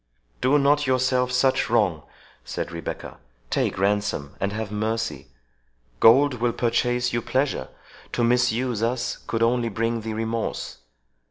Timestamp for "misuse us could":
8.23-9.43